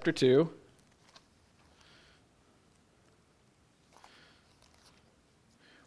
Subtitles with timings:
[0.00, 0.48] chapter 2.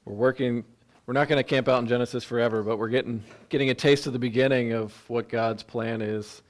[0.05, 0.63] We're working,
[1.08, 4.05] we're not going to camp out in Genesis forever, but we're getting, getting a taste
[4.05, 6.44] of the beginning of what God's plan is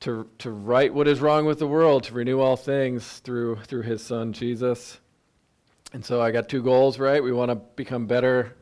[0.00, 3.82] to, to right what is wrong with the world, to renew all things through, through
[3.82, 4.98] his son, Jesus.
[5.92, 7.22] And so I got two goals, right?
[7.22, 8.56] We want to become better,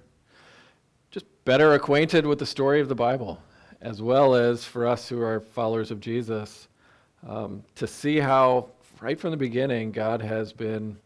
[1.12, 3.40] just better acquainted with the story of the Bible,
[3.80, 6.66] as well as for us who are followers of Jesus
[7.26, 8.68] um, to see how,
[9.00, 10.96] right from the beginning, God has been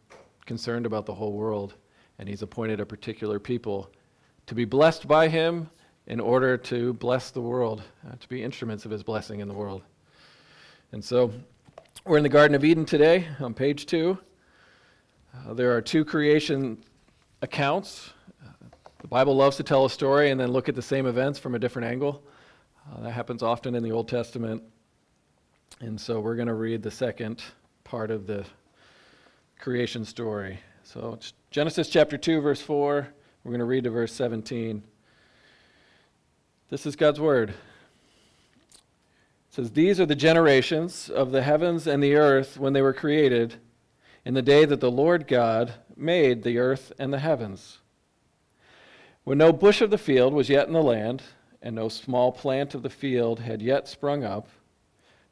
[0.47, 1.75] concerned about the whole world,
[2.19, 3.91] and He's appointed a particular people
[4.47, 5.69] to be blessed by Him
[6.07, 9.55] in order to bless the world, uh, to be instruments of His blessing in the
[9.55, 9.83] world.
[10.93, 11.33] And so,
[12.05, 14.19] we're in the Garden of Eden today on page two.
[15.35, 16.85] Uh, there are two creation
[17.43, 18.11] accounts.
[18.45, 18.51] Uh,
[19.01, 21.55] the Bible loves to tell a story and then look at the same events from
[21.55, 22.23] a different angle.
[22.93, 24.63] Uh, that happens often in the Old Testament.
[25.85, 27.43] And so we're going to read the second
[27.85, 28.47] part of the
[29.61, 30.59] creation story.
[30.83, 31.19] So
[31.51, 33.07] Genesis chapter 2, verse 4.
[33.45, 34.83] We're going to read to verse 17.
[36.71, 37.51] This is God's word.
[37.51, 37.57] It
[39.51, 43.57] says, These are the generations of the heavens and the earth when they were created,
[44.25, 47.81] in the day that the Lord God made the earth and the heavens.
[49.25, 51.23] When no bush of the field was yet in the land,
[51.61, 54.49] and no small plant of the field had yet sprung up,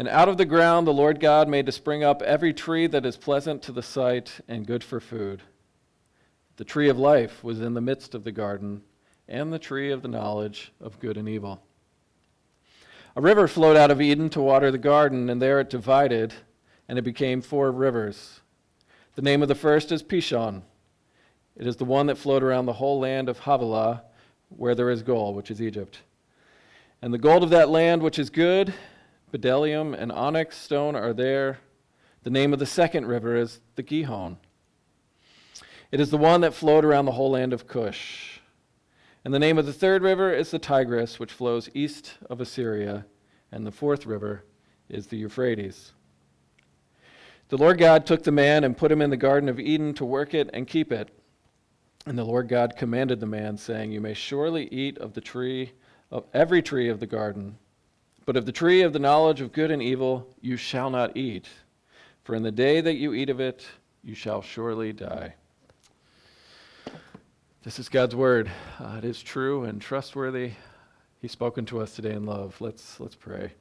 [0.00, 3.04] And out of the ground the Lord God made to spring up every tree that
[3.04, 5.42] is pleasant to the sight and good for food.
[6.56, 8.80] The tree of life was in the midst of the garden,
[9.28, 11.62] and the tree of the knowledge of good and evil.
[13.14, 16.32] A river flowed out of Eden to water the garden, and there it divided,
[16.88, 18.40] and it became four rivers.
[19.16, 20.62] The name of the first is Pishon.
[21.58, 24.04] It is the one that flowed around the whole land of Havilah,
[24.48, 25.98] where there is gold, which is Egypt.
[27.02, 28.72] And the gold of that land, which is good,
[29.32, 31.58] bdellium, and onyx stone are there.
[32.22, 34.38] The name of the second river is the Gihon.
[35.90, 38.40] It is the one that flowed around the whole land of Cush.
[39.24, 43.06] And the name of the third river is the Tigris, which flows east of Assyria.
[43.52, 44.44] And the fourth river
[44.88, 45.92] is the Euphrates.
[47.48, 50.04] The Lord God took the man and put him in the Garden of Eden to
[50.04, 51.08] work it and keep it.
[52.06, 55.72] And the Lord God commanded the man, saying, You may surely eat of the tree,
[56.10, 57.58] of every tree of the garden.
[58.26, 61.48] But of the tree of the knowledge of good and evil you shall not eat,
[62.22, 63.66] for in the day that you eat of it,
[64.04, 65.34] you shall surely die.
[67.62, 68.50] This is God's word.
[68.78, 70.52] Uh, it is true and trustworthy.
[71.20, 72.58] He's spoken to us today in love.
[72.60, 73.52] Let's, let's pray.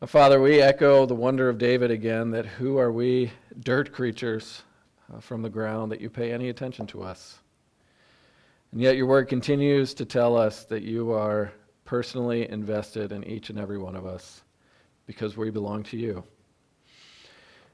[0.00, 3.30] Uh, Father, we echo the wonder of David again that who are we,
[3.60, 4.62] dirt creatures
[5.12, 7.38] uh, from the ground, that you pay any attention to us?
[8.72, 11.52] And yet your word continues to tell us that you are
[11.94, 14.42] personally invested in each and every one of us
[15.06, 16.24] because we belong to you.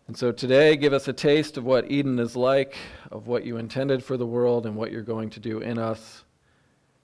[0.09, 2.77] And so today, give us a taste of what Eden is like,
[3.11, 6.25] of what you intended for the world, and what you're going to do in us,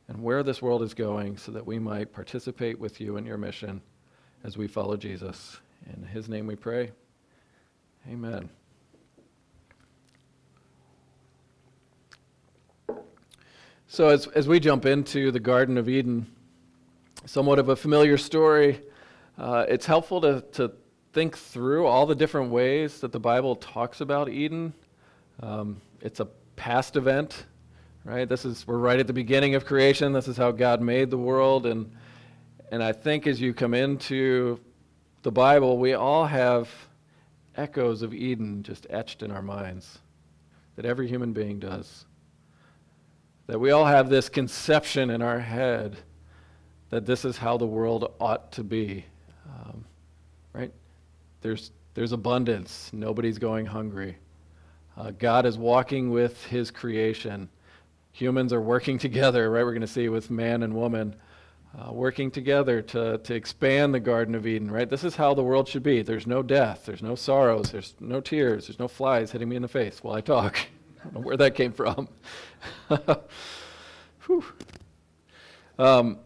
[0.09, 3.38] and where this world is going, so that we might participate with you in your
[3.38, 3.81] mission
[4.44, 5.59] as we follow Jesus.
[5.97, 6.93] In his name we pray.
[8.10, 8.50] Amen.
[13.88, 16.27] So, as, as we jump into the Garden of Eden,
[17.36, 18.80] somewhat of a familiar story.
[19.36, 20.72] Uh, it's helpful to, to
[21.12, 24.72] think through all the different ways that the Bible talks about Eden.
[25.42, 26.24] Um, it's a
[26.56, 27.44] past event,
[28.06, 28.26] right?
[28.26, 30.14] This is we're right at the beginning of creation.
[30.14, 31.92] This is how God made the world, and
[32.72, 34.58] and I think as you come into
[35.22, 36.71] the Bible, we all have
[37.54, 39.98] echoes of Eden just etched in our minds.
[40.77, 42.06] That every human being does.
[43.47, 45.98] That we all have this conception in our head
[46.91, 49.04] that this is how the world ought to be.
[49.47, 49.84] Um,
[50.53, 50.72] right?
[51.41, 54.16] There's, there's abundance, nobody's going hungry.
[54.97, 57.48] Uh, God is walking with his creation.
[58.12, 59.65] Humans are working together, right?
[59.65, 61.16] We're going to see with man and woman.
[61.78, 64.88] Uh, working together to, to expand the Garden of Eden, right?
[64.88, 66.00] This is how the world should be.
[66.00, 69.62] There's no death, there's no sorrows, there's no tears, there's no flies hitting me in
[69.62, 70.56] the face while I talk.
[71.00, 72.09] I don't know where that came from.
[75.78, 76.18] um,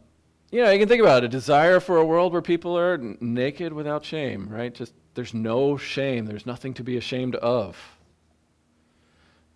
[0.50, 2.94] you know, you can think about it a desire for a world where people are
[2.94, 4.74] n- naked without shame, right?
[4.74, 7.76] Just there's no shame, there's nothing to be ashamed of.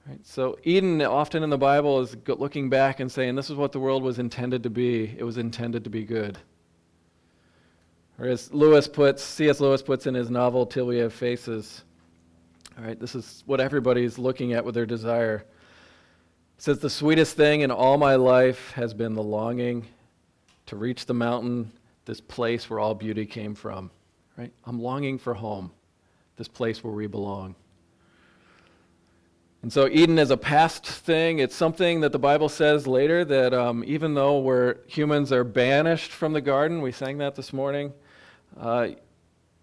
[0.07, 0.21] Right?
[0.25, 3.81] So, Eden, often in the Bible, is looking back and saying, This is what the
[3.81, 5.15] world was intended to be.
[5.19, 6.39] It was intended to be good.
[8.19, 9.61] Or as Lewis puts, C.S.
[9.61, 11.83] Lewis puts in his novel, Till We Have Faces,
[12.79, 15.45] all right, this is what everybody's looking at with their desire.
[16.57, 19.87] It says, The sweetest thing in all my life has been the longing
[20.67, 21.73] to reach the mountain,
[22.05, 23.91] this place where all beauty came from.
[24.37, 24.53] Right?
[24.65, 25.71] I'm longing for home,
[26.37, 27.55] this place where we belong.
[29.63, 31.39] And so Eden is a past thing.
[31.39, 36.11] It's something that the Bible says later that um, even though we're, humans are banished
[36.11, 37.95] from the garden, we sang that this morning,
[38.61, 38.89] uh,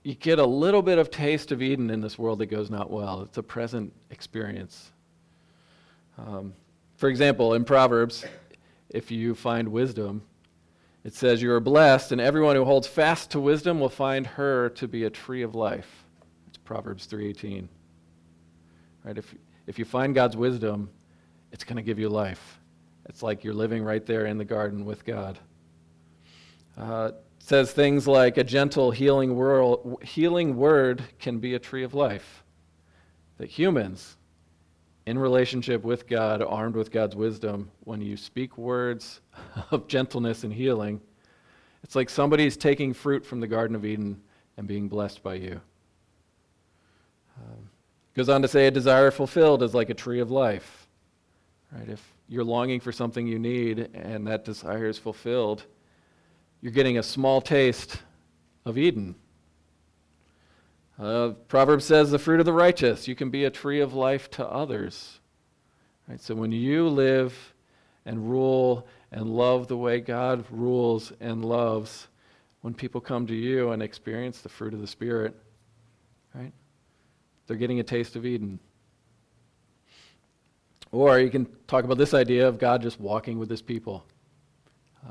[0.03, 2.89] you get a little bit of taste of Eden in this world that goes not
[2.89, 3.21] well.
[3.21, 4.91] It's a present experience.
[6.17, 6.53] Um,
[6.95, 8.25] for example, in Proverbs,
[8.89, 10.23] if you find wisdom,
[11.03, 14.69] it says, You are blessed, and everyone who holds fast to wisdom will find her
[14.69, 16.05] to be a tree of life.
[16.47, 17.67] It's Proverbs 3.18.
[19.03, 19.17] Right?
[19.17, 19.33] If,
[19.67, 20.89] if you find God's wisdom,
[21.51, 22.59] it's going to give you life.
[23.09, 25.39] It's like you're living right there in the garden with God.
[26.77, 31.93] Uh, says things like a gentle healing, world, healing word can be a tree of
[31.93, 32.43] life.
[33.37, 34.17] That humans,
[35.05, 39.21] in relationship with God, armed with God's wisdom, when you speak words
[39.71, 41.01] of gentleness and healing,
[41.83, 44.21] it's like somebody's taking fruit from the Garden of Eden
[44.57, 45.59] and being blessed by you.
[47.37, 47.69] Um,
[48.13, 50.87] Goes on to say, a desire fulfilled is like a tree of life.
[51.71, 51.87] Right?
[51.87, 55.65] If you're longing for something you need and that desire is fulfilled,
[56.61, 57.97] you're getting a small taste
[58.65, 59.15] of Eden.
[61.01, 64.29] Uh, Proverbs says, the fruit of the righteous, you can be a tree of life
[64.29, 65.19] to others.
[66.07, 66.21] Right?
[66.21, 67.53] So when you live
[68.05, 72.07] and rule and love the way God rules and loves,
[72.61, 75.35] when people come to you and experience the fruit of the Spirit,
[76.35, 76.51] right?
[77.47, 78.59] They're getting a taste of Eden.
[80.91, 84.05] Or you can talk about this idea of God just walking with his people.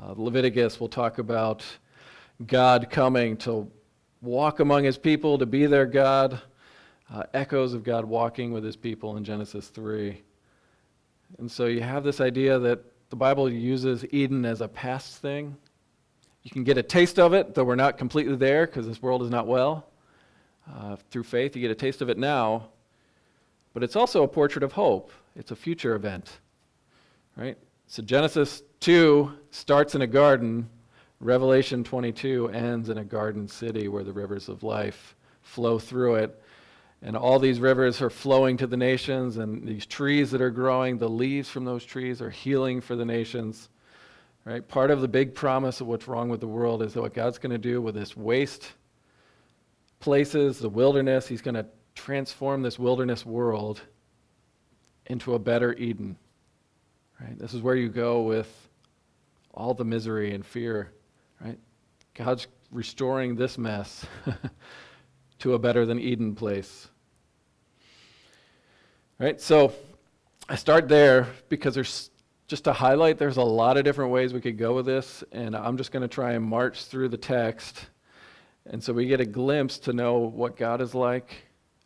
[0.01, 1.65] Uh, Leviticus will talk about
[2.47, 3.69] God coming to
[4.21, 6.41] walk among his people, to be their God.
[7.13, 10.21] Uh, echoes of God walking with his people in Genesis 3.
[11.39, 12.79] And so you have this idea that
[13.09, 15.57] the Bible uses Eden as a past thing.
[16.43, 19.21] You can get a taste of it, though we're not completely there because this world
[19.23, 19.85] is not well
[20.73, 21.55] uh, through faith.
[21.55, 22.69] You get a taste of it now,
[23.73, 25.11] but it's also a portrait of hope.
[25.35, 26.39] It's a future event,
[27.35, 27.57] right?
[27.87, 30.69] So Genesis 2 starts in a garden.
[31.21, 36.41] Revelation 22 ends in a garden city where the rivers of life flow through it.
[37.03, 40.97] And all these rivers are flowing to the nations, and these trees that are growing,
[40.97, 43.69] the leaves from those trees are healing for the nations.
[44.45, 44.67] Right?
[44.67, 47.37] Part of the big promise of what's wrong with the world is that what God's
[47.37, 48.73] going to do with this waste
[49.99, 51.27] places, the wilderness.
[51.27, 53.81] He's going to transform this wilderness world
[55.05, 56.17] into a better Eden.
[57.19, 57.37] Right?
[57.37, 58.49] This is where you go with
[59.53, 60.91] all the misery and fear,
[61.43, 61.59] right?
[62.13, 64.05] God's restoring this mess
[65.39, 66.87] to a better than Eden place.
[69.19, 69.39] Right?
[69.39, 69.73] So
[70.49, 72.09] I start there because there's
[72.47, 75.55] just to highlight there's a lot of different ways we could go with this and
[75.55, 77.85] I'm just going to try and march through the text
[78.65, 81.35] and so we get a glimpse to know what God is like.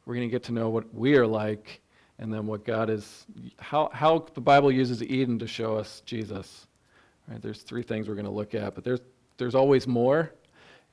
[0.06, 1.82] We're going to get to know what we are like,
[2.20, 3.26] and then what God is,
[3.60, 6.68] how, how the Bible uses Eden to show us Jesus.
[7.28, 7.42] Right?
[7.42, 9.02] There's three things we're going to look at, but there's,
[9.38, 10.32] there's always more.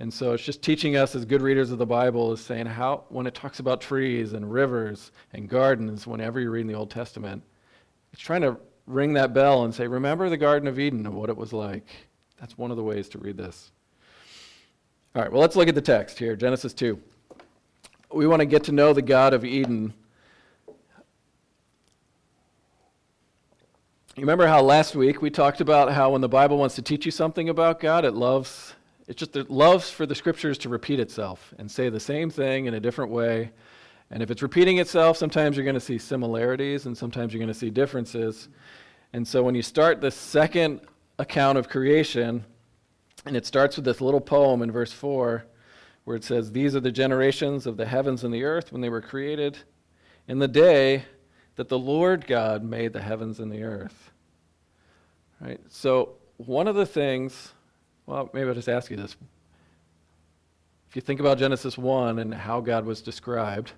[0.00, 3.04] And so it's just teaching us as good readers of the Bible is saying how,
[3.08, 6.90] when it talks about trees and rivers and gardens, whenever you read in the Old
[6.90, 7.42] Testament,
[8.12, 8.56] it's trying to
[8.86, 11.86] ring that bell and say, remember the Garden of Eden and what it was like.
[12.40, 13.70] That's one of the ways to read this.
[15.14, 16.98] All right, well, let's look at the text here Genesis 2.
[18.12, 19.94] We want to get to know the God of Eden.
[24.14, 27.06] You remember how last week we talked about how when the Bible wants to teach
[27.06, 28.74] you something about God, it loves
[29.08, 32.66] it just it loves for the scriptures to repeat itself and say the same thing
[32.66, 33.52] in a different way.
[34.10, 37.52] And if it's repeating itself, sometimes you're going to see similarities and sometimes you're going
[37.52, 38.50] to see differences.
[39.14, 40.82] And so when you start the second
[41.18, 42.44] account of creation,
[43.24, 45.46] and it starts with this little poem in verse 4
[46.04, 48.90] where it says, These are the generations of the heavens and the earth when they
[48.90, 49.56] were created
[50.28, 51.06] in the day
[51.56, 54.10] that the Lord God made the heavens and the earth.
[55.40, 55.60] Right?
[55.68, 57.52] So, one of the things,
[58.06, 59.16] well, maybe I'll just ask you this.
[60.88, 63.72] If you think about Genesis 1 and how God was described,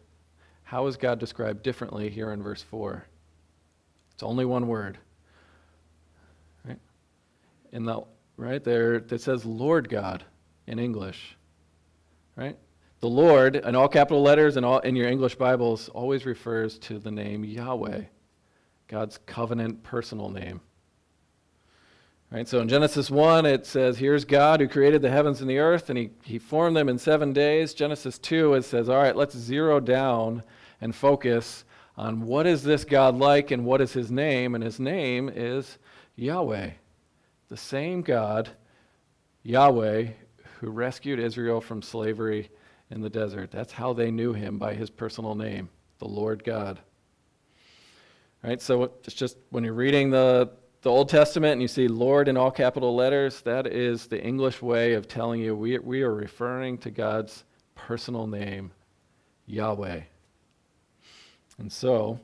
[0.65, 3.05] how is God described differently here in verse 4?
[4.13, 4.99] It's only one word.
[6.67, 6.79] Right?
[7.73, 8.03] In the
[8.37, 8.63] right?
[8.63, 10.25] There that says Lord God
[10.67, 11.37] in English,
[12.37, 12.57] right?
[13.05, 16.99] The Lord, in all capital letters and all in your English Bibles, always refers to
[16.99, 18.05] the name Yahweh,
[18.89, 20.63] God's covenant personal name.
[22.31, 25.59] Right, so in Genesis 1, it says, Here's God who created the heavens and the
[25.59, 27.75] earth, and he, he formed them in seven days.
[27.75, 30.43] Genesis 2, it says, All right, let's zero down
[30.81, 31.67] and focus
[31.99, 34.55] on what is this God like and what is his name.
[34.55, 35.77] And his name is
[36.17, 36.71] Yahweh,
[37.51, 38.49] the same God,
[39.43, 40.07] Yahweh,
[40.61, 42.49] who rescued Israel from slavery
[42.91, 43.51] in the desert.
[43.51, 46.81] That's how they knew him by his personal name, the Lord God.
[48.43, 50.51] Right, so it's just when you're reading the
[50.85, 54.61] the Old Testament and you see Lord in all capital letters, that is the English
[54.61, 58.71] way of telling you we, we are referring to God's personal name,
[59.47, 60.03] Yahweh.
[61.57, 62.21] And so,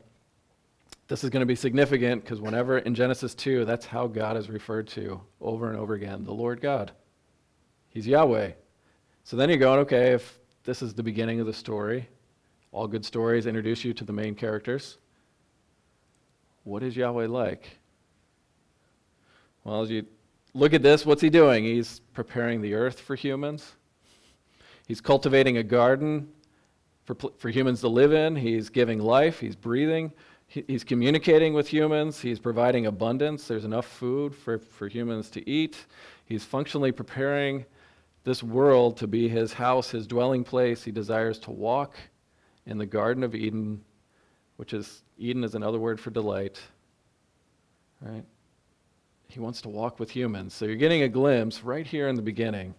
[1.09, 4.51] this is going to be significant because whenever in Genesis 2, that's how God is
[4.51, 6.93] referred to over and over again the Lord God.
[7.89, 8.53] He's Yahweh.
[9.25, 12.09] So then you're going, okay, if this is the beginning of the story,
[12.73, 14.99] all good stories introduce you to the main characters.
[16.65, 17.79] What is Yahweh like?
[19.65, 20.07] Well, as you
[20.55, 21.65] look at this, what's he doing?
[21.65, 23.73] He's preparing the earth for humans.
[24.87, 26.29] He's cultivating a garden
[27.05, 28.37] for, for humans to live in.
[28.37, 29.41] He's giving life.
[29.41, 30.13] He's breathing.
[30.47, 32.21] He, he's communicating with humans.
[32.21, 33.49] He's providing abundance.
[33.49, 35.77] There's enough food for, for humans to eat.
[36.25, 37.65] He's functionally preparing
[38.25, 40.85] this world to be his house, his dwelling place.
[40.85, 41.95] He desires to walk
[42.67, 43.83] in the Garden of Eden,
[44.57, 46.61] which is Eden is another word for delight.
[48.01, 48.25] Right?
[49.29, 50.55] He wants to walk with humans.
[50.55, 52.75] So you're getting a glimpse right here in the beginning.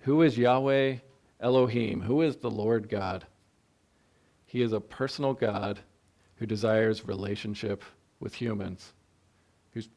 [0.00, 0.96] Who is Yahweh
[1.40, 2.00] Elohim?
[2.00, 3.26] Who is the Lord God?
[4.46, 5.80] He is a personal God
[6.36, 7.82] who desires relationship
[8.20, 8.92] with humans,
[9.72, 9.88] who's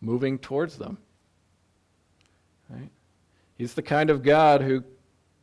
[0.00, 0.98] moving towards them.
[2.68, 2.90] Right?
[3.56, 4.84] He's the kind of God who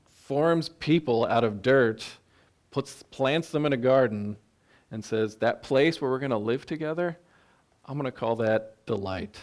[0.06, 2.06] forms people out of dirt,
[2.72, 4.38] puts plants them in a garden,
[4.92, 7.18] and says, That place where we're going to live together,
[7.86, 9.38] I'm going to call that delight.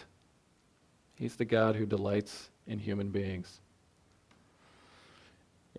[1.14, 3.60] He's the God who delights in human beings.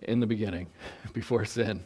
[0.02, 0.68] In the beginning,
[1.12, 1.82] before sin.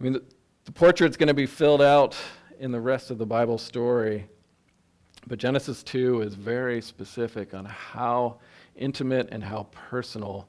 [0.00, 0.22] I mean, the,
[0.64, 2.16] the portrait's going to be filled out
[2.58, 4.26] in the rest of the Bible story,
[5.26, 8.38] but Genesis 2 is very specific on how
[8.76, 10.48] intimate and how personal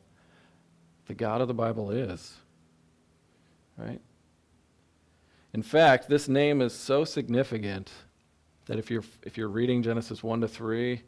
[1.08, 2.38] the God of the Bible is.
[3.78, 4.02] Right?
[5.54, 7.92] In fact, this name is so significant
[8.66, 11.02] that if you're, if you're reading Genesis 1 to 3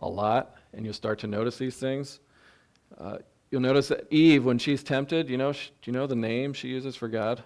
[0.00, 2.20] a lot and you'll start to notice these things,
[2.98, 3.18] uh,
[3.50, 6.68] you'll notice that Eve, when she's tempted, you know, do you know the name she
[6.68, 7.42] uses for God?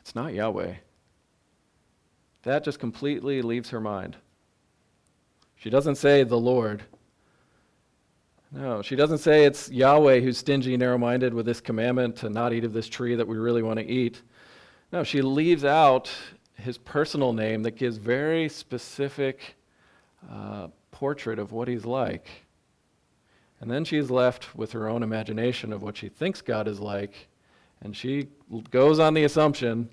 [0.00, 0.74] It's not Yahweh.
[2.42, 4.16] That just completely leaves her mind.
[5.56, 6.84] She doesn't say the Lord.
[8.52, 12.30] No, she doesn't say it's Yahweh who's stingy and narrow minded with this commandment to
[12.30, 14.22] not eat of this tree that we really want to eat.
[14.92, 16.10] No, she leaves out
[16.54, 19.56] his personal name that gives very specific
[20.30, 22.28] uh, portrait of what he's like.
[23.60, 27.28] And then she's left with her own imagination of what she thinks God is like.
[27.80, 28.28] And she
[28.70, 29.88] goes on the assumption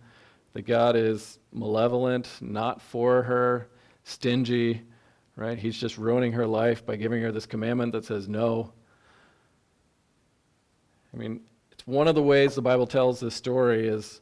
[0.53, 3.67] that God is malevolent, not for her,
[4.03, 4.83] stingy,
[5.35, 5.57] right?
[5.57, 8.73] He's just ruining her life by giving her this commandment that says no.
[11.13, 14.21] I mean, it's one of the ways the Bible tells this story is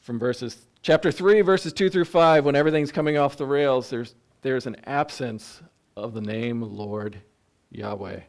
[0.00, 4.14] from verses Chapter 3, verses 2 through 5, when everything's coming off the rails, there's,
[4.40, 5.60] there's an absence
[5.94, 7.20] of the name Lord
[7.70, 8.20] Yahweh.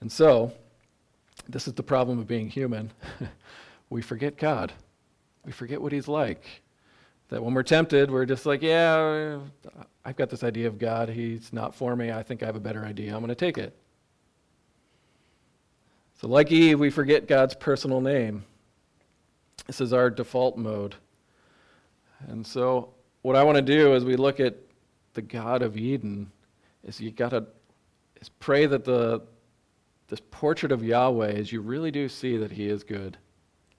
[0.00, 0.52] And so,
[1.48, 2.90] this is the problem of being human.
[3.90, 4.72] we forget God.
[5.44, 6.44] We forget what He's like.
[7.32, 9.38] That when we're tempted, we're just like, yeah,
[10.04, 11.08] I've got this idea of God.
[11.08, 12.12] He's not for me.
[12.12, 13.14] I think I have a better idea.
[13.14, 13.74] I'm going to take it.
[16.20, 18.44] So, like Eve, we forget God's personal name.
[19.66, 20.94] This is our default mode.
[22.28, 22.90] And so,
[23.22, 24.54] what I want to do as we look at
[25.14, 26.30] the God of Eden
[26.84, 27.46] is you got to
[28.20, 29.22] is pray that the
[30.08, 33.16] this portrait of Yahweh is you really do see that He is good,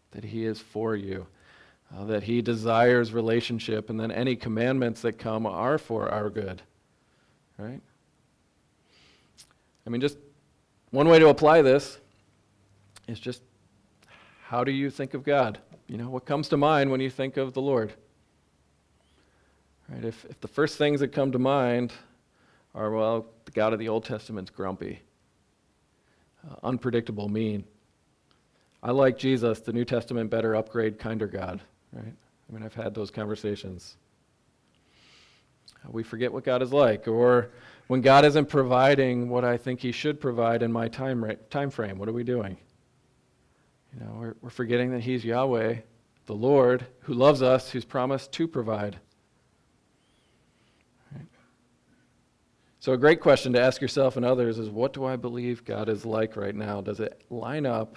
[0.10, 1.28] that He is for you,
[1.96, 6.62] uh, that He desires relationship, and then any commandments that come are for our good.
[7.58, 7.82] Right?
[9.86, 10.18] I mean, just
[10.92, 11.98] one way to apply this
[13.08, 13.42] is just
[14.44, 15.60] how do you think of God?
[15.88, 17.94] You know, what comes to mind when you think of the Lord?
[19.90, 20.06] Right?
[20.06, 21.92] If, if the first things that come to mind
[22.76, 25.02] are, well, the God of the Old Testament's grumpy,
[26.50, 27.64] uh, unpredictable, mean.
[28.82, 31.62] I like Jesus, the New Testament, better upgrade, kinder God,
[31.94, 32.14] right?
[32.50, 33.96] I mean, I've had those conversations.
[35.90, 37.08] We forget what God is like.
[37.08, 37.50] Or
[37.88, 41.70] when God isn't providing what I think He should provide in my time, ra- time
[41.70, 42.58] frame, what are we doing?
[43.94, 45.78] You know, we're, we're forgetting that He's Yahweh,
[46.26, 48.98] the Lord, who loves us, who's promised to provide.
[52.80, 55.88] So, a great question to ask yourself and others is what do I believe God
[55.88, 56.82] is like right now?
[56.82, 57.96] Does it line up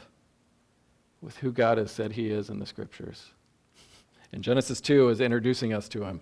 [1.20, 3.32] with who God has said He is in the Scriptures?
[4.36, 6.20] And Genesis 2 is introducing us to Him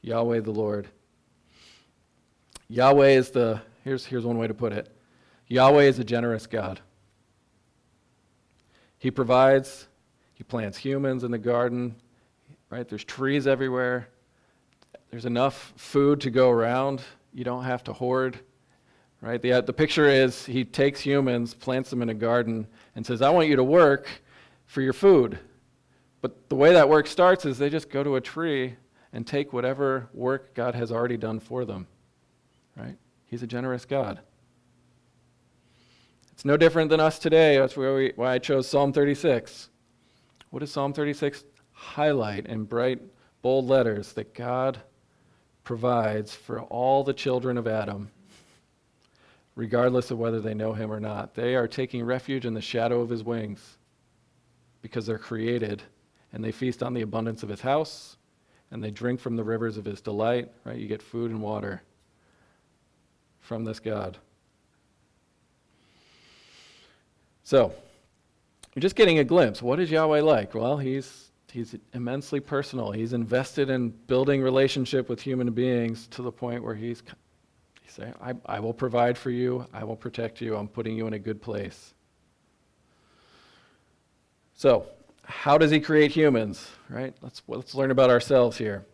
[0.00, 0.88] Yahweh the Lord.
[2.68, 4.90] Yahweh is the, here's, here's one way to put it
[5.48, 6.80] Yahweh is a generous God.
[8.98, 9.86] He provides,
[10.32, 11.94] He plants humans in the garden,
[12.70, 12.88] right?
[12.88, 14.08] There's trees everywhere.
[15.10, 17.02] There's enough food to go around.
[17.34, 18.40] You don't have to hoard,
[19.20, 19.42] right?
[19.42, 22.66] The, the picture is He takes humans, plants them in a garden,
[22.96, 24.08] and says, I want you to work
[24.64, 25.38] for your food.
[26.22, 28.76] But the way that work starts is they just go to a tree
[29.12, 31.86] and take whatever work God has already done for them.
[32.76, 32.96] Right?
[33.26, 34.20] He's a generous God.
[36.32, 37.58] It's no different than us today.
[37.58, 39.68] That's we, why I chose Psalm 36.
[40.50, 43.00] What does Psalm 36 highlight in bright,
[43.42, 44.12] bold letters?
[44.12, 44.80] That God
[45.64, 48.10] provides for all the children of Adam,
[49.56, 51.34] regardless of whether they know him or not.
[51.34, 53.78] They are taking refuge in the shadow of his wings
[54.82, 55.82] because they're created
[56.32, 58.16] and they feast on the abundance of his house
[58.70, 60.78] and they drink from the rivers of his delight, right?
[60.78, 61.82] You get food and water
[63.40, 64.16] from this God.
[67.44, 67.74] So,
[68.74, 69.60] you're just getting a glimpse.
[69.60, 70.54] What is Yahweh like?
[70.54, 72.92] Well, he's he's immensely personal.
[72.92, 77.02] He's invested in building relationship with human beings to the point where he's
[77.88, 81.12] saying, I, I will provide for you, I will protect you, I'm putting you in
[81.12, 81.92] a good place.
[84.54, 84.86] So,
[85.24, 86.68] how does he create humans?
[86.88, 87.14] Right?
[87.22, 88.84] Let's, let's learn about ourselves here.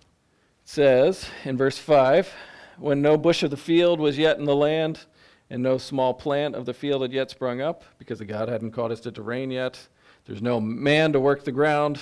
[0.00, 2.32] It says in verse 5
[2.78, 5.00] When no bush of the field was yet in the land,
[5.48, 8.72] and no small plant of the field had yet sprung up, because the God hadn't
[8.72, 9.78] caused it to rain yet,
[10.26, 12.00] there's no man to work the ground,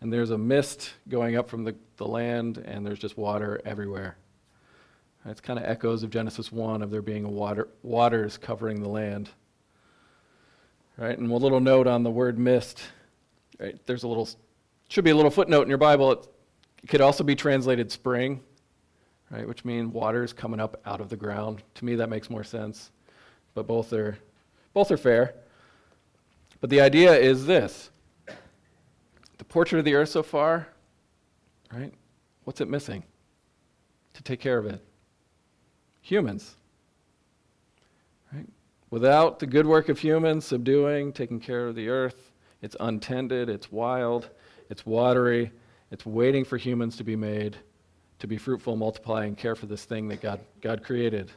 [0.00, 4.16] and there's a mist going up from the, the land, and there's just water everywhere.
[5.26, 9.30] It's kind of echoes of Genesis 1 of there being water, waters covering the land.
[10.96, 11.18] Right?
[11.18, 12.82] And a little note on the word mist.
[13.58, 13.78] Right?
[13.86, 14.28] There's a little,
[14.88, 16.12] should be a little footnote in your Bible.
[16.12, 16.28] It,
[16.82, 18.40] it could also be translated spring,
[19.30, 19.48] right?
[19.48, 21.62] Which means water is coming up out of the ground.
[21.76, 22.90] To me, that makes more sense.
[23.54, 24.18] But both are,
[24.72, 25.34] both are fair.
[26.60, 27.90] But the idea is this
[29.38, 30.68] the portrait of the earth so far,
[31.72, 31.92] right?
[32.44, 33.04] What's it missing
[34.14, 34.82] to take care of it?
[36.02, 36.56] Humans.
[38.94, 42.30] Without the good work of humans subduing, taking care of the earth,
[42.62, 44.30] it's untended, it's wild,
[44.70, 45.50] it's watery,
[45.90, 47.56] it's waiting for humans to be made,
[48.20, 51.32] to be fruitful, multiply, and care for this thing that God, God created.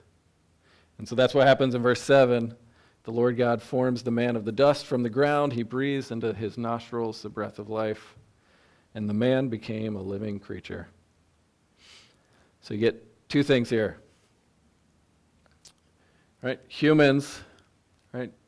[1.00, 2.54] And so that's what happens in verse 7.
[3.06, 5.52] The Lord God forms the man of the dust from the ground.
[5.52, 8.18] He breathes into his nostrils the breath of life,
[8.94, 10.90] and the man became a living creature.
[12.62, 13.98] So you get two things here.
[16.44, 16.60] Right?
[16.68, 17.42] Humans?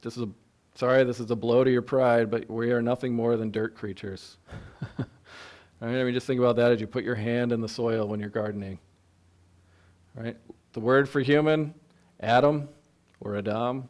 [0.01, 0.29] This is a,
[0.75, 3.75] sorry, this is a blow to your pride, but we are nothing more than dirt
[3.75, 4.37] creatures.
[4.97, 5.07] right?
[5.81, 8.19] I mean, just think about that as you put your hand in the soil when
[8.19, 8.79] you're gardening.
[10.15, 10.37] Right?
[10.73, 11.73] The word for human,
[12.19, 12.69] Adam
[13.19, 13.89] or Adam.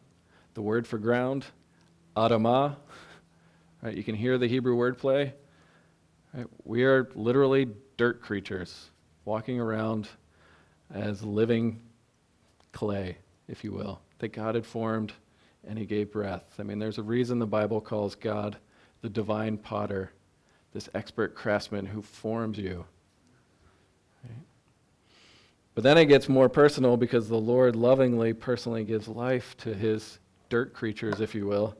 [0.55, 1.45] The word for ground,
[2.17, 2.75] Adamah.
[3.81, 3.95] Right?
[3.95, 5.31] You can hear the Hebrew wordplay.
[6.33, 6.47] Right?
[6.63, 7.67] We are literally
[7.97, 8.89] dirt creatures
[9.25, 10.09] walking around
[10.91, 11.81] as living
[12.71, 13.17] clay,
[13.47, 15.13] if you will, that God had formed
[15.67, 16.55] and he gave breath.
[16.59, 18.57] I mean, there's a reason the Bible calls God
[19.01, 20.11] the divine potter,
[20.73, 22.85] this expert craftsman who forms you.
[25.75, 30.19] But then it gets more personal because the Lord lovingly, personally gives life to his
[30.49, 31.73] dirt creatures, if you will.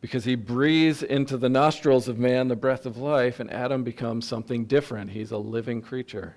[0.00, 4.26] Because he breathes into the nostrils of man the breath of life, and Adam becomes
[4.26, 5.10] something different.
[5.10, 6.36] He's a living creature.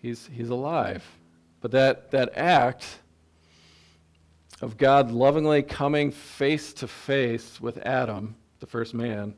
[0.00, 1.04] He's, he's alive.
[1.60, 2.86] But that, that act
[4.62, 9.34] of God lovingly coming face to face with Adam, the first man,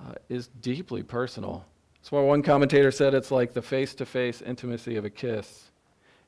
[0.00, 1.66] uh, is deeply personal.
[1.96, 5.70] That's why one commentator said it's like the face to face intimacy of a kiss,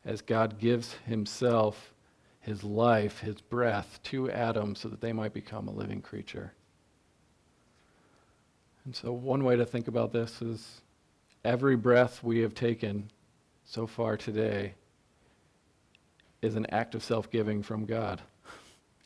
[0.05, 1.95] as God gives himself,
[2.41, 6.53] his life, his breath to Adam so that they might become a living creature.
[8.85, 10.81] And so, one way to think about this is
[11.45, 13.11] every breath we have taken
[13.65, 14.75] so far today
[16.43, 18.21] is an act of self giving from God.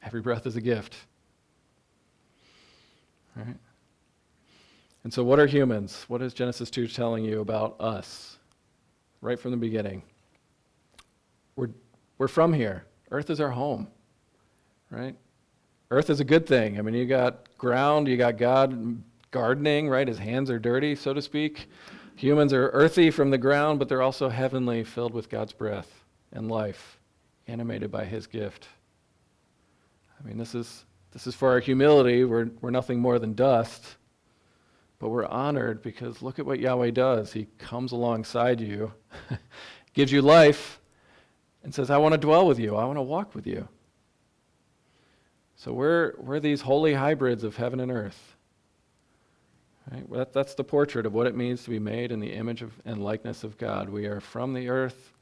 [0.03, 0.97] Every breath is a gift.
[3.37, 3.57] Right?
[5.05, 6.05] And so, what are humans?
[6.09, 8.39] What is Genesis 2 telling you about us
[9.21, 10.03] right from the beginning?
[11.57, 11.71] We're,
[12.19, 12.85] we're from here.
[13.11, 13.89] Earth is our home,
[14.91, 15.17] right?
[15.91, 16.79] Earth is a good thing.
[16.79, 20.07] I mean, you got ground, you got God gardening, right?
[20.07, 21.69] His hands are dirty, so to speak.
[22.17, 26.49] Humans are earthy from the ground, but they're also heavenly, filled with God's breath and
[26.51, 27.00] life,
[27.51, 28.69] animated by His gift.
[30.19, 32.25] I mean, this is, this is for our humility.
[32.25, 33.97] We're, we're nothing more than dust.
[34.99, 37.33] But we're honored because look at what Yahweh does.
[37.33, 38.93] He comes alongside you,
[39.95, 40.79] gives you life,
[41.65, 42.77] and says, I want to dwell with you.
[42.77, 43.67] I want to walk with you.
[45.57, 48.37] So we're, we're these holy hybrids of heaven and earth.
[49.91, 50.11] Right?
[50.11, 52.73] That, that's the portrait of what it means to be made in the image of,
[52.85, 53.89] and likeness of God.
[53.89, 55.13] We are from the earth,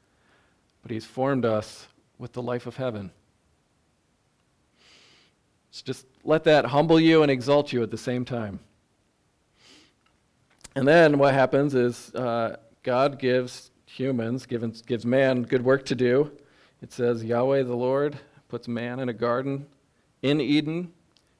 [0.81, 1.87] but He's formed us
[2.19, 3.09] with the life of heaven.
[5.71, 8.59] So just let that humble you and exalt you at the same time.
[10.75, 15.95] And then what happens is uh, God gives humans, gives, gives man good work to
[15.95, 16.31] do.
[16.81, 19.65] It says, Yahweh the Lord puts man in a garden
[20.21, 20.93] in Eden,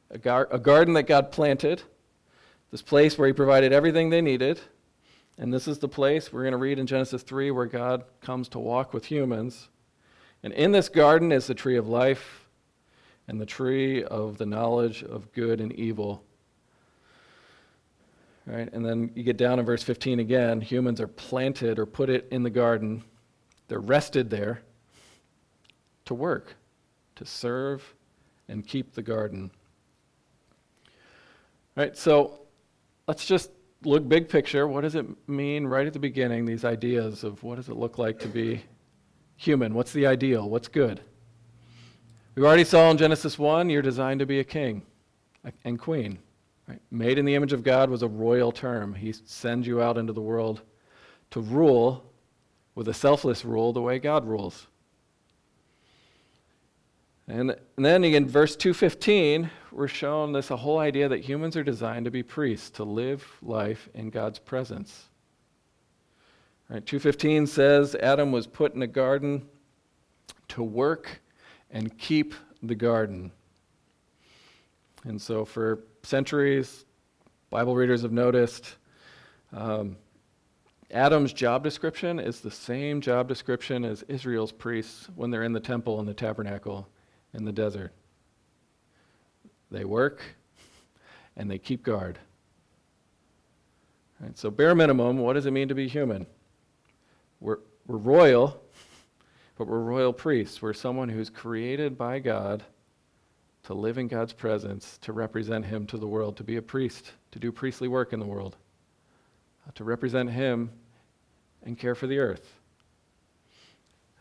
[0.09, 1.83] a, gar- a garden that God planted,
[2.71, 4.59] this place where he provided everything they needed.
[5.37, 8.49] And this is the place we're going to read in Genesis 3 where God comes
[8.49, 9.69] to walk with humans.
[10.43, 12.47] And in this garden is the tree of life
[13.28, 16.23] and the tree of the knowledge of good and evil.
[18.45, 18.71] Right?
[18.73, 20.62] And then you get down in verse 15 again.
[20.62, 23.04] Humans are planted or put it in the garden.
[23.67, 24.62] They're rested there
[26.06, 26.56] to work,
[27.15, 27.93] to serve,
[28.47, 29.52] and keep the garden.
[31.75, 31.95] Right?
[31.95, 32.39] So
[33.08, 33.52] let's just
[33.84, 34.67] look big picture.
[34.67, 37.99] What does it mean right at the beginning, these ideas of what does it look
[37.99, 38.63] like to be
[39.39, 39.73] human?
[39.73, 40.49] What's the ideal?
[40.49, 40.99] What's good?
[42.36, 44.84] We already saw in Genesis 1, you're designed to be a king
[45.63, 46.19] and queen.
[46.67, 46.82] Right?
[46.91, 48.93] Made in the image of God was a royal term.
[48.93, 50.62] He sends you out into the world
[51.32, 52.04] to rule
[52.75, 54.67] with a selfless rule the way God rules.
[57.28, 62.06] And, and then in verse 215, we're shown this whole idea that humans are designed
[62.06, 65.09] to be priests, to live life in God's presence.
[66.69, 69.47] Right, 215 says Adam was put in a garden
[70.49, 71.21] to work
[71.71, 73.32] and keep the garden.
[75.03, 76.86] And so for centuries,
[77.49, 78.75] Bible readers have noticed
[79.51, 79.97] um,
[80.91, 85.60] Adam's job description is the same job description as Israel's priests when they're in the
[85.60, 86.88] temple and the tabernacle
[87.34, 87.93] in the desert.
[89.71, 90.21] They work
[91.36, 92.19] and they keep guard.
[94.19, 96.27] Right, so, bare minimum, what does it mean to be human?
[97.39, 98.62] We're, we're royal,
[99.58, 100.62] but we're royal priests.
[100.62, 102.63] We're someone who's created by God
[103.63, 107.12] to live in God's presence, to represent Him to the world, to be a priest,
[107.32, 108.56] to do priestly work in the world,
[109.67, 110.71] uh, to represent Him
[111.63, 112.54] and care for the earth.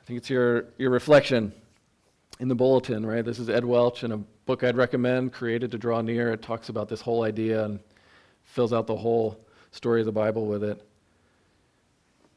[0.01, 1.53] I think it's your, your reflection
[2.41, 3.25] in the bulletin, right?
[3.25, 6.33] This is Ed Welch in a book I'd recommend, Created to Draw Near.
[6.33, 7.81] It talks about this whole idea and
[8.45, 9.39] fills out the whole
[9.73, 10.88] story of the Bible with it.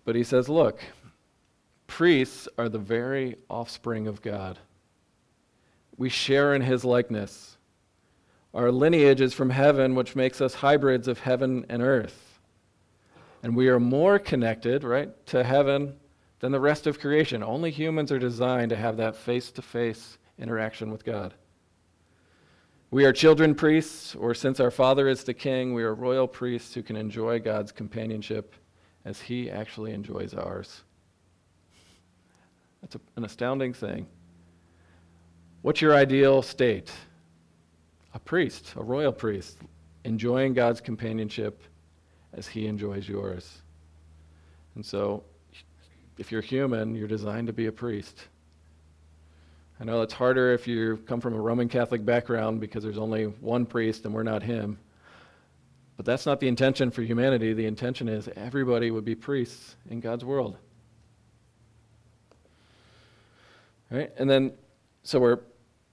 [0.03, 0.81] But he says, look,
[1.87, 4.59] priests are the very offspring of God
[6.01, 7.57] we share in his likeness.
[8.55, 12.39] Our lineage is from heaven, which makes us hybrids of heaven and earth.
[13.43, 15.95] And we are more connected, right, to heaven
[16.39, 17.43] than the rest of creation.
[17.43, 21.35] Only humans are designed to have that face to face interaction with God.
[22.89, 26.73] We are children priests, or since our Father is the King, we are royal priests
[26.73, 28.55] who can enjoy God's companionship
[29.05, 30.81] as He actually enjoys ours.
[32.81, 34.07] That's a, an astounding thing.
[35.61, 36.91] What's your ideal state?
[38.13, 39.57] A priest, a royal priest,
[40.03, 41.61] enjoying God's companionship
[42.33, 43.61] as he enjoys yours.
[44.75, 45.23] And so,
[46.17, 48.27] if you're human, you're designed to be a priest.
[49.79, 53.25] I know it's harder if you come from a Roman Catholic background because there's only
[53.25, 54.77] one priest and we're not him.
[56.01, 57.53] But that's not the intention for humanity.
[57.53, 60.57] The intention is everybody would be priests in God's world.
[63.91, 64.11] Right?
[64.17, 64.53] And then,
[65.03, 65.41] so we're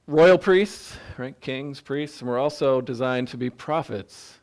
[0.07, 1.39] royal priests, right?
[1.43, 4.39] Kings, priests, and we're also designed to be prophets,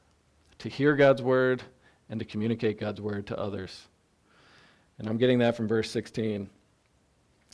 [0.60, 1.63] to hear God's word
[2.12, 3.88] and to communicate God's word to others.
[4.99, 6.47] And I'm getting that from verse 16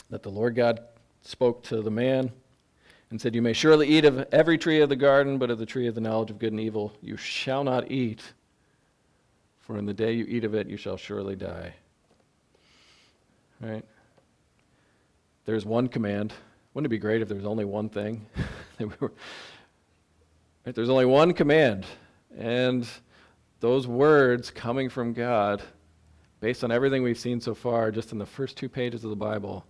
[0.09, 0.81] that the Lord God
[1.21, 2.29] spoke to the man
[3.11, 5.65] and said, You may surely eat of every tree of the garden, but of the
[5.65, 8.21] tree of the knowledge of good and evil you shall not eat,
[9.59, 11.75] for in the day you eat of it you shall surely die.
[13.59, 13.85] Right?
[15.45, 16.33] There's one command
[16.73, 18.25] wouldn't it be great if there was only one thing?
[18.79, 19.11] right?
[20.63, 21.85] There's only one command.
[22.37, 22.87] And
[23.59, 25.61] those words coming from God,
[26.39, 29.17] based on everything we've seen so far, just in the first two pages of the
[29.17, 29.65] Bible,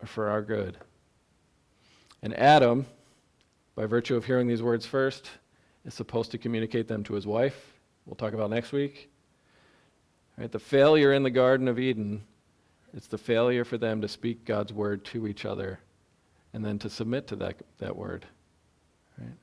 [0.00, 0.78] are for our good.
[2.24, 2.86] And Adam,
[3.74, 5.30] by virtue of hearing these words first,
[5.84, 7.74] is supposed to communicate them to his wife.
[8.06, 9.10] We'll talk about next week.
[10.38, 12.24] The failure in the Garden of Eden,
[12.94, 15.80] it's the failure for them to speak God's word to each other
[16.54, 18.24] and then to submit to that, that word.
[19.18, 19.36] Right?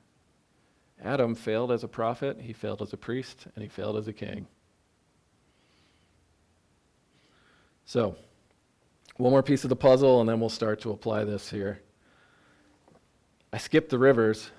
[1.04, 4.12] Adam failed as a prophet, he failed as a priest, and he failed as a
[4.12, 4.48] king.
[7.84, 8.16] So,
[9.18, 11.80] one more piece of the puzzle, and then we'll start to apply this here.
[13.52, 14.50] I skipped the rivers,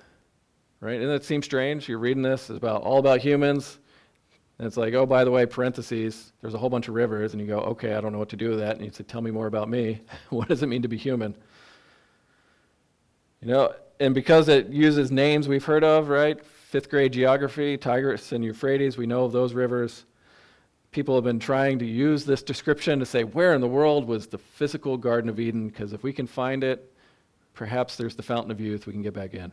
[0.79, 1.01] right?
[1.01, 1.89] And it seems strange.
[1.89, 3.79] You're reading this, it's about all about humans.
[4.60, 7.41] And it's like, oh, by the way, parentheses, there's a whole bunch of rivers, and
[7.41, 8.75] you go, okay, I don't know what to do with that.
[8.75, 10.01] And you say, tell me more about me.
[10.29, 11.36] what does it mean to be human?
[13.41, 16.43] You know, and because it uses names we've heard of, right?
[16.45, 20.06] Fifth grade geography, Tigris and Euphrates, we know of those rivers.
[20.91, 24.27] People have been trying to use this description to say, where in the world was
[24.27, 25.67] the physical Garden of Eden?
[25.67, 26.92] Because if we can find it,
[27.54, 29.52] perhaps there's the Fountain of Youth, we can get back in.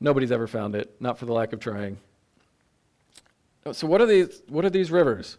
[0.00, 1.98] Nobody's ever found it, not for the lack of trying.
[3.72, 5.38] So, what are these, what are these rivers?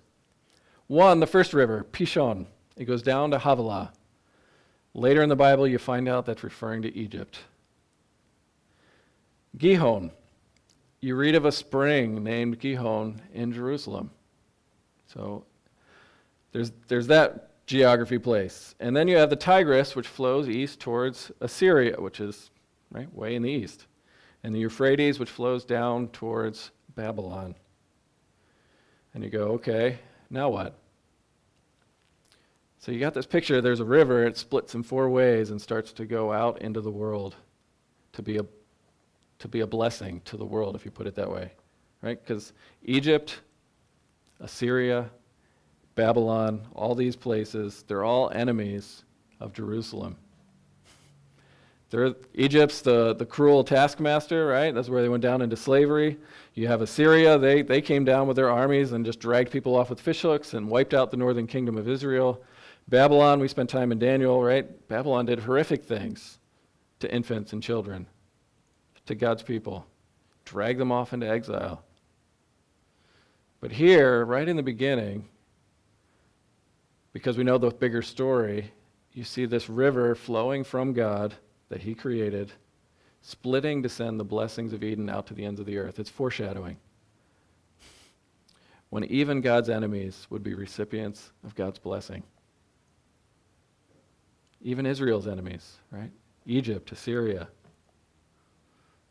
[0.88, 3.92] One, the first river, Pishon, it goes down to Havilah.
[4.94, 7.40] Later in the Bible, you find out that's referring to Egypt.
[9.58, 10.12] Gihon,
[11.02, 14.12] you read of a spring named Gihon in Jerusalem.
[15.14, 15.46] So
[16.52, 18.74] there's, there's that geography place.
[18.80, 22.50] And then you have the Tigris, which flows east towards Assyria, which is
[22.90, 23.86] right way in the east.
[24.44, 27.56] And the Euphrates, which flows down towards Babylon.
[29.14, 30.00] And you go, okay,
[30.30, 30.80] now what?
[32.80, 35.92] So you got this picture, there's a river, it splits in four ways and starts
[35.94, 37.36] to go out into the world
[38.14, 38.46] to be a,
[39.40, 41.52] to be a blessing to the world, if you put it that way.
[42.02, 42.22] Right?
[42.22, 42.54] Because
[42.84, 43.42] Egypt,
[44.40, 45.10] Assyria,
[45.98, 49.04] Babylon, all these places, they're all enemies
[49.40, 50.16] of Jerusalem.
[51.90, 54.74] They're, Egypt's the, the cruel taskmaster, right?
[54.76, 56.18] That's where they went down into slavery.
[56.54, 59.90] You have Assyria, they, they came down with their armies and just dragged people off
[59.90, 62.44] with fishhooks and wiped out the northern kingdom of Israel.
[62.88, 64.88] Babylon, we spent time in Daniel, right?
[64.88, 66.38] Babylon did horrific things
[67.00, 68.06] to infants and children,
[69.08, 69.88] to God's people,
[70.46, 71.82] drag them off into exile.
[73.62, 75.30] But here, right in the beginning,
[77.18, 78.72] because we know the bigger story,
[79.14, 81.34] you see this river flowing from God
[81.70, 82.52] that He created,
[83.22, 86.00] splitting to send the blessings of Eden out to the ends of the earth.
[86.00, 86.78] It's foreshadowing.
[88.90, 92.24] When even God's enemies would be recipients of God's blessing
[94.62, 96.12] even Israel's enemies, right?
[96.46, 97.48] Egypt, Assyria.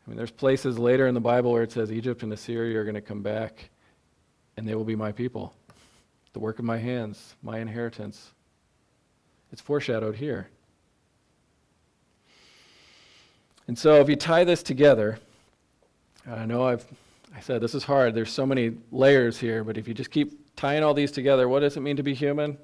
[0.05, 2.83] I mean, there's places later in the Bible where it says Egypt and Assyria are
[2.83, 3.69] going to come back
[4.55, 5.53] and they will be my people,
[6.37, 8.31] the work of my hands, my inheritance.
[9.51, 10.47] It's foreshadowed here.
[13.67, 15.17] And so if you tie this together,
[16.29, 16.85] I know I've
[17.35, 18.13] I said this is hard.
[18.13, 21.61] There's so many layers here, but if you just keep tying all these together, what
[21.61, 22.59] does it mean to be human?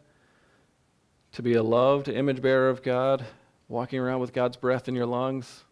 [1.31, 3.25] to be a loved image bearer of God,
[3.67, 5.63] walking around with God's breath in your lungs.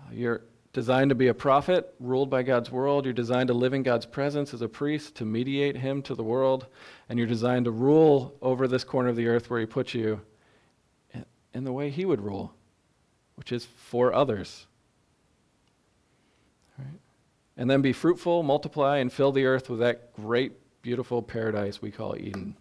[0.00, 0.42] Uh, you're
[0.76, 3.06] designed to be a prophet, ruled by God's world.
[3.06, 6.22] You're designed to live in God's presence as a priest, to mediate Him to the
[6.22, 6.66] world.
[7.08, 10.20] And you're designed to rule over this corner of the earth where He put you
[11.54, 12.52] in the way He would rule,
[13.36, 14.66] which is for others.
[16.78, 17.00] Right?
[17.56, 21.90] And then be fruitful, multiply, and fill the earth with that great, beautiful paradise we
[21.90, 22.54] call Eden.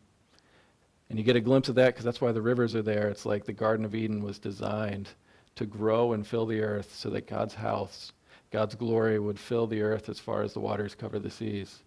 [1.10, 3.10] And you get a glimpse of that because that's why the rivers are there.
[3.10, 5.10] It's like the Garden of Eden was designed
[5.56, 8.12] to grow and fill the earth so that God's house,
[8.52, 11.82] God's glory would fill the earth as far as the waters cover the seas.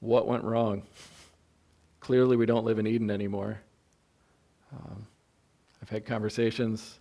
[0.00, 0.82] What went wrong?
[2.00, 3.60] Clearly, we don't live in Eden anymore.
[4.72, 5.06] Um,
[5.80, 6.98] I've had conversations.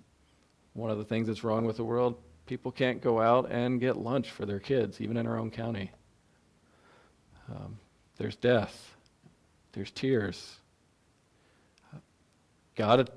[0.74, 3.98] One of the things that's wrong with the world, people can't go out and get
[3.98, 5.92] lunch for their kids, even in our own county.
[7.50, 7.80] Um,
[8.18, 8.96] there's death,
[9.74, 10.58] there's tears.
[12.76, 13.10] God,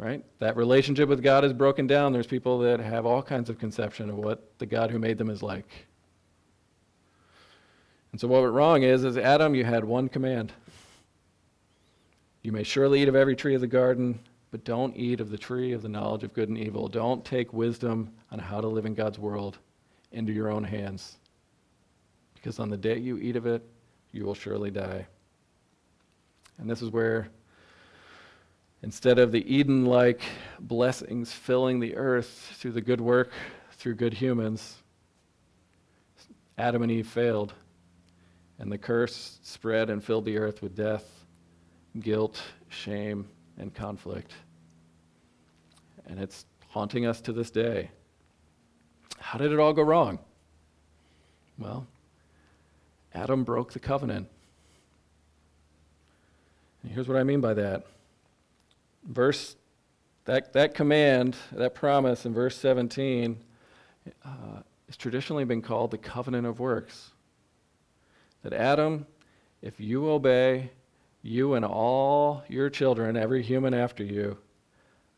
[0.00, 0.24] right?
[0.38, 2.14] That relationship with God is broken down.
[2.14, 5.28] There's people that have all kinds of conception of what the God who made them
[5.28, 5.86] is like.
[8.10, 10.54] And so what went wrong is, as Adam, you had one command.
[12.42, 14.18] You may surely eat of every tree of the garden,
[14.50, 16.88] but don't eat of the tree of the knowledge of good and evil.
[16.88, 19.58] Don't take wisdom on how to live in God's world
[20.12, 21.18] into your own hands.
[22.34, 23.62] Because on the day you eat of it,
[24.12, 25.06] you will surely die.
[26.56, 27.28] And this is where,
[28.82, 30.22] instead of the Eden like
[30.58, 33.30] blessings filling the earth through the good work,
[33.72, 34.76] through good humans,
[36.58, 37.54] Adam and Eve failed,
[38.58, 41.24] and the curse spread and filled the earth with death,
[42.00, 43.26] guilt, shame,
[43.58, 44.32] and conflict.
[46.06, 47.90] And it's haunting us to this day.
[49.18, 50.18] How did it all go wrong?
[51.58, 51.86] Well,
[53.14, 54.28] Adam broke the covenant.
[56.82, 57.86] And here's what I mean by that.
[59.10, 59.56] Verse
[60.24, 63.36] that, that command, that promise in verse 17,
[64.24, 64.28] uh,
[64.86, 67.10] has traditionally been called the covenant of works.
[68.44, 69.06] That Adam,
[69.60, 70.70] if you obey,
[71.22, 74.38] you and all your children, every human after you,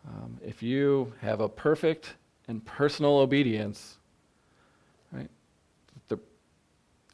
[0.08, 2.14] um, if you have a perfect
[2.48, 3.98] and personal obedience,
[5.12, 5.28] right?
[6.08, 6.18] The,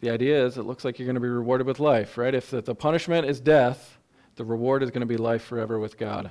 [0.00, 2.34] the idea is it looks like you're going to be rewarded with life, right?
[2.34, 3.98] If the, the punishment is death,
[4.36, 6.30] the reward is going to be life forever with God,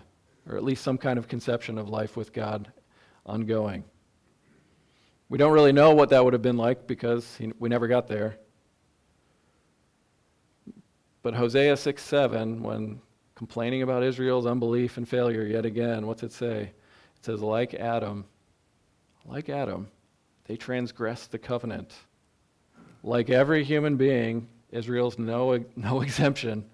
[0.49, 2.71] or at least some kind of conception of life with God
[3.25, 3.83] ongoing.
[5.29, 8.07] We don't really know what that would have been like because he, we never got
[8.07, 8.37] there.
[11.21, 13.01] But Hosea 6 7, when
[13.35, 16.71] complaining about Israel's unbelief and failure yet again, what's it say?
[17.17, 18.25] It says, like Adam,
[19.25, 19.89] like Adam,
[20.45, 21.93] they transgressed the covenant.
[23.03, 26.65] Like every human being, Israel's no, no exemption,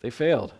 [0.00, 0.52] they failed.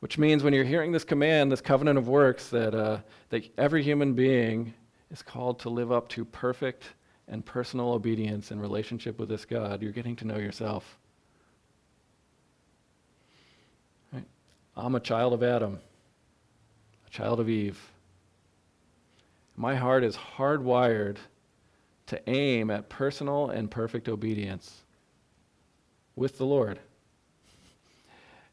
[0.00, 2.98] Which means when you're hearing this command, this covenant of works, that, uh,
[3.30, 4.74] that every human being
[5.10, 6.84] is called to live up to perfect
[7.26, 10.98] and personal obedience in relationship with this God, you're getting to know yourself.
[14.12, 14.24] Right?
[14.76, 15.80] I'm a child of Adam,
[17.06, 17.80] a child of Eve.
[19.56, 21.16] My heart is hardwired
[22.06, 24.84] to aim at personal and perfect obedience
[26.16, 26.78] with the Lord.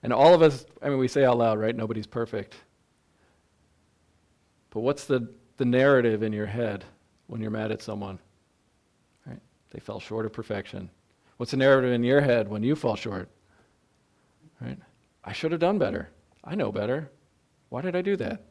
[0.05, 1.75] And all of us, I mean, we say out loud, right?
[1.75, 2.53] Nobody's perfect.
[4.69, 6.85] But what's the, the narrative in your head
[7.25, 8.19] when you're mad at someone?
[9.71, 10.91] They fell short of perfection.
[11.37, 13.29] What's the narrative in your head when you fall short?
[14.61, 14.77] Right?
[15.23, 16.11] I should have done better.
[16.43, 17.09] I know better.
[17.69, 18.43] Why did I do that?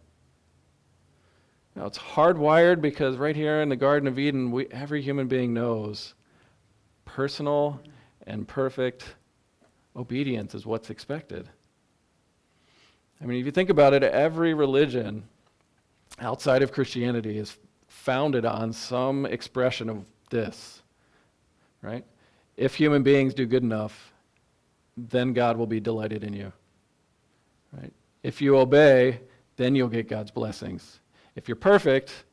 [1.77, 5.55] Now, it's hardwired because right here in the Garden of Eden, we, every human being
[5.55, 6.15] knows
[7.05, 7.81] personal
[8.27, 9.05] and perfect
[9.97, 11.49] obedience is what's expected.
[13.23, 15.25] I mean, if you think about it, every religion
[16.19, 17.57] outside of Christianity is
[17.89, 20.83] founded on some expression of this
[21.85, 22.05] right?
[22.57, 24.13] If human beings do good enough,
[24.97, 26.53] then God will be delighted in you.
[27.73, 27.93] Right?
[28.23, 29.21] If you obey,
[29.57, 31.01] then you'll get God's blessings.
[31.37, 32.25] If you're perfect,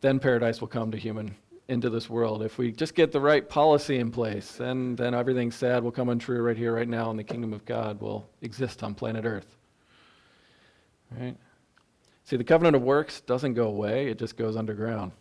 [0.00, 1.36] then paradise will come to human
[1.68, 2.42] into this world.
[2.42, 6.08] If we just get the right policy in place, then, then everything sad will come
[6.08, 9.56] untrue right here, right now, and the kingdom of God will exist on planet Earth.
[11.18, 11.36] Right?
[12.24, 15.12] See, the covenant of works doesn't go away, it just goes underground.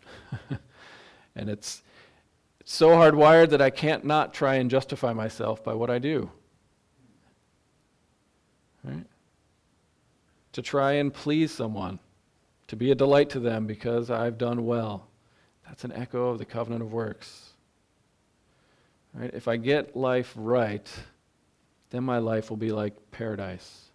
[1.36, 1.84] and it's
[2.62, 6.30] it's so hardwired that I can't not try and justify myself by what I do.
[8.84, 9.06] Right?
[10.54, 11.98] To try and please someone,
[12.68, 15.08] to be a delight to them because I've done well.
[15.72, 17.54] That's an echo of the covenant of works.
[19.14, 19.32] Right?
[19.34, 20.86] If I get life right,
[21.92, 23.86] then my life will be like paradise.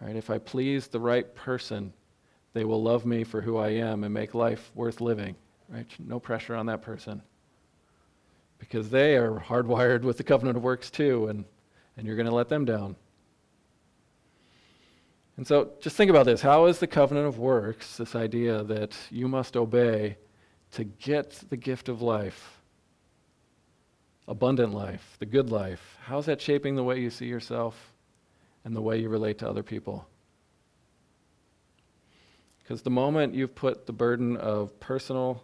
[0.00, 0.16] Right?
[0.16, 1.92] If I please the right person,
[2.54, 5.36] they will love me for who I am and make life worth living.
[5.68, 5.86] Right?
[6.00, 7.22] No pressure on that person
[8.58, 11.44] because they are hardwired with the covenant of works too, and,
[11.96, 12.96] and you're going to let them down.
[15.36, 16.40] And so just think about this.
[16.40, 20.16] How is the covenant of works, this idea that you must obey
[20.72, 22.60] to get the gift of life,
[24.26, 27.92] abundant life, the good life, how is that shaping the way you see yourself
[28.64, 30.06] and the way you relate to other people?
[32.62, 35.42] Because the moment you've put the burden of personal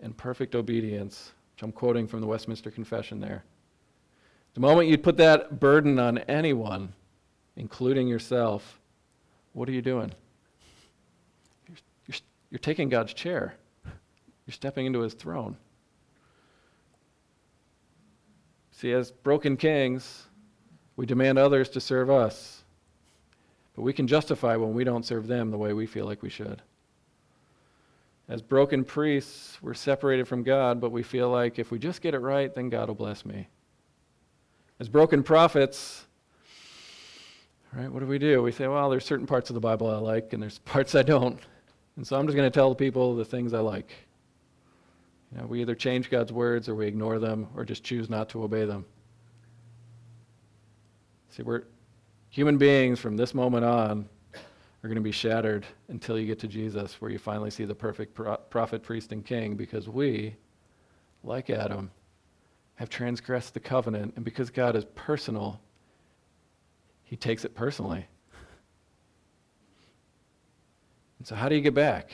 [0.00, 3.42] and perfect obedience which I'm quoting from the Westminster Confession there.
[4.52, 6.92] The moment you put that burden on anyone,
[7.56, 8.78] including yourself,
[9.54, 10.12] what are you doing?
[11.66, 12.16] You're, you're,
[12.50, 13.54] you're taking God's chair,
[14.46, 15.56] you're stepping into his throne.
[18.70, 20.26] See, as broken kings,
[20.96, 22.62] we demand others to serve us,
[23.74, 26.30] but we can justify when we don't serve them the way we feel like we
[26.30, 26.62] should.
[28.28, 32.14] As broken priests, we're separated from God, but we feel like if we just get
[32.14, 33.48] it right, then God will bless me.
[34.78, 36.04] As broken prophets,
[37.72, 38.42] right, what do we do?
[38.42, 41.02] We say, well, there's certain parts of the Bible I like, and there's parts I
[41.02, 41.40] don't.
[41.96, 43.90] And so I'm just going to tell the people the things I like.
[45.32, 48.28] You know, we either change God's words or we ignore them or just choose not
[48.30, 48.84] to obey them.
[51.30, 51.64] See, we're
[52.30, 54.08] human beings from this moment on
[54.86, 57.74] are going to be shattered until you get to Jesus, where you finally see the
[57.74, 60.36] perfect pro- prophet, priest, and king, because we,
[61.24, 61.90] like Adam,
[62.76, 64.12] have transgressed the covenant.
[64.14, 65.60] And because God is personal,
[67.02, 68.06] he takes it personally.
[71.18, 72.12] And so, how do you get back?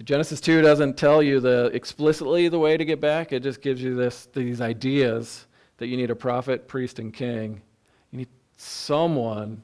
[0.00, 3.34] So Genesis 2 doesn't tell you the explicitly the way to get back.
[3.34, 5.46] It just gives you this these ideas
[5.76, 7.60] that you need a prophet, priest, and king.
[8.10, 9.62] You need someone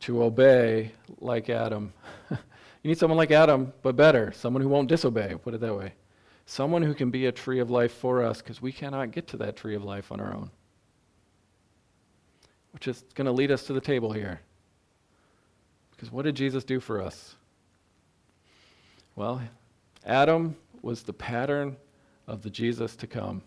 [0.00, 0.90] to obey
[1.20, 1.92] like Adam.
[2.30, 2.36] you
[2.82, 4.32] need someone like Adam, but better.
[4.32, 5.92] Someone who won't disobey, put it that way.
[6.46, 9.36] Someone who can be a tree of life for us because we cannot get to
[9.36, 10.50] that tree of life on our own.
[12.72, 14.40] Which is going to lead us to the table here.
[15.92, 17.36] Because what did Jesus do for us?
[19.16, 19.40] Well,
[20.04, 21.78] Adam was the pattern
[22.26, 23.42] of the Jesus to come.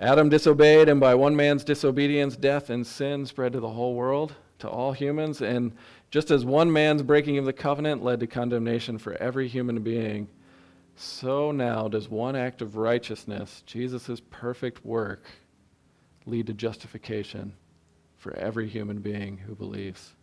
[0.00, 4.34] Adam disobeyed, and by one man's disobedience, death and sin spread to the whole world,
[4.58, 5.40] to all humans.
[5.40, 5.72] And
[6.10, 10.28] just as one man's breaking of the covenant led to condemnation for every human being,
[10.96, 15.24] so now does one act of righteousness, Jesus' perfect work,
[16.26, 17.52] lead to justification
[18.16, 20.14] for every human being who believes.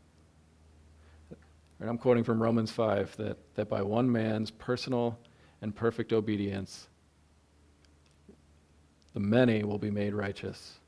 [1.80, 5.18] And I'm quoting from Romans 5 that, that by one man's personal
[5.62, 6.88] and perfect obedience,
[9.14, 10.80] the many will be made righteous.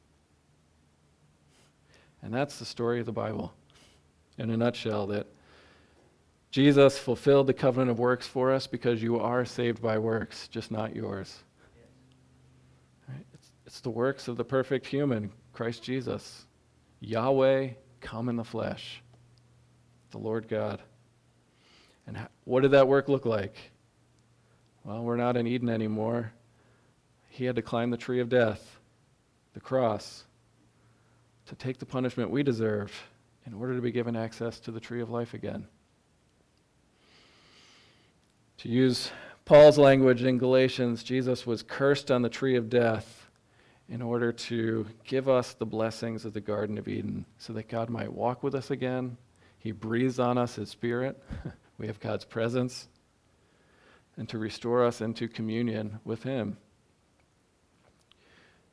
[2.22, 3.54] And that's the story of the Bible
[4.38, 5.28] in a nutshell that
[6.52, 10.70] Jesus fulfilled the covenant of works for us because you are saved by works, just
[10.70, 11.44] not yours.
[13.34, 16.46] It's, it's the works of the perfect human, Christ Jesus.
[17.00, 17.70] Yahweh
[18.02, 19.02] come in the flesh,
[20.12, 20.82] the Lord God.
[22.08, 23.56] And what did that work look like?
[24.84, 26.34] Well, we're not in Eden anymore.
[27.30, 28.80] He had to climb the tree of death,
[29.54, 30.26] the cross,
[31.46, 32.94] to take the punishment we deserved
[33.46, 35.68] in order to be given access to the tree of life again.
[38.58, 39.12] To use
[39.46, 43.30] Paul's language in Galatians, Jesus was cursed on the tree of death
[43.90, 47.90] in order to give us the blessings of the Garden of Eden so that God
[47.90, 49.18] might walk with us again.
[49.62, 51.22] He breathes on us His Spirit.
[51.78, 52.88] we have God's presence.
[54.18, 56.58] And to restore us into communion with Him.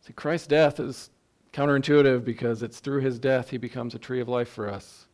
[0.07, 1.11] See, Christ's death is
[1.53, 5.07] counterintuitive because it's through His death He becomes a tree of life for us.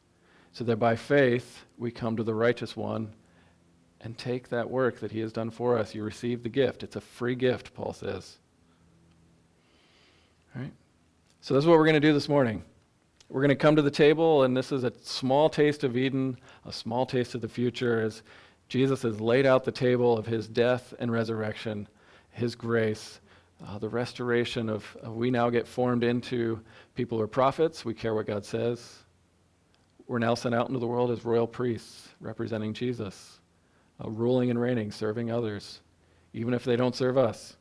[0.52, 3.12] So that by faith we come to the righteous one
[4.00, 5.94] and take that work that he has done for us.
[5.94, 6.82] You receive the gift.
[6.82, 8.36] It's a free gift, Paul says.
[10.54, 10.72] All right?
[11.40, 12.62] So, this is what we're going to do this morning.
[13.34, 16.38] We're going to come to the table, and this is a small taste of Eden,
[16.64, 18.22] a small taste of the future, as
[18.68, 21.88] Jesus has laid out the table of his death and resurrection,
[22.30, 23.18] his grace,
[23.66, 26.60] uh, the restoration of we now get formed into
[26.94, 27.84] people who are prophets.
[27.84, 29.00] We care what God says.
[30.06, 33.40] We're now sent out into the world as royal priests representing Jesus
[34.00, 35.80] uh, ruling and reigning, serving others,
[36.34, 37.56] even if they don't serve us.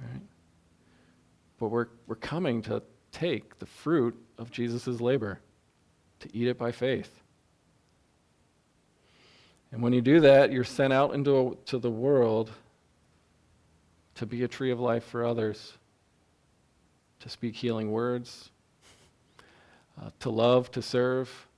[0.00, 0.22] Right?
[1.58, 2.82] But we're, we're coming to
[3.12, 5.40] take the fruit of Jesus' labor,
[6.20, 7.20] to eat it by faith.
[9.70, 12.50] And when you do that, you're sent out into a, to the world
[14.16, 15.74] to be a tree of life for others,
[17.20, 18.50] to speak healing words,
[20.00, 21.48] uh, to love, to serve,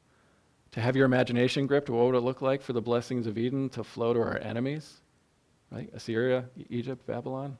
[0.72, 3.68] to have your imagination gripped, what would it look like for the blessings of Eden
[3.70, 5.00] to flow to our enemies,
[5.70, 5.90] right?
[5.94, 7.58] Assyria, Egypt, Babylon,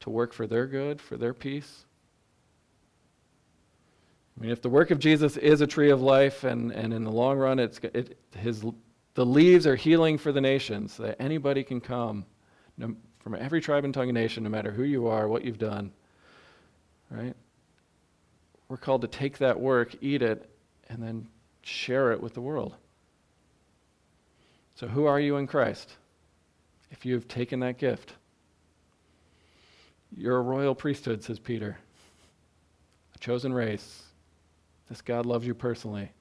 [0.00, 1.84] to work for their good, for their peace.
[4.36, 7.04] I mean, if the work of Jesus is a tree of life, and, and in
[7.04, 8.64] the long run, it's, it, his,
[9.14, 12.24] the leaves are healing for the nations, that anybody can come
[12.78, 15.58] no, from every tribe and tongue and nation, no matter who you are, what you've
[15.58, 15.92] done,
[17.10, 17.34] right?
[18.68, 20.48] We're called to take that work, eat it,
[20.88, 21.28] and then
[21.62, 22.74] share it with the world.
[24.74, 25.92] So, who are you in Christ
[26.90, 28.14] if you have taken that gift?
[30.16, 31.78] You're a royal priesthood, says Peter,
[33.14, 34.02] a chosen race.
[34.92, 36.12] This God loves you personally.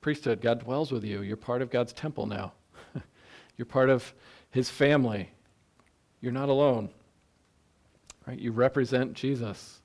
[0.00, 1.22] Priesthood, God dwells with you.
[1.22, 2.54] You're part of God's temple now.
[3.56, 4.12] You're part of
[4.50, 5.30] his family.
[6.20, 6.90] You're not alone.
[8.26, 8.36] Right?
[8.36, 9.78] You represent Jesus.